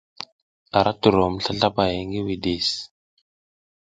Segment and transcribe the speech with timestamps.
[0.77, 2.69] A ra turom slaslapay ngi widis.